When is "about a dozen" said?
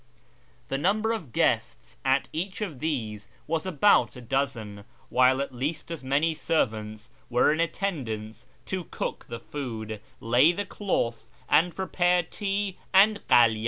3.67-4.83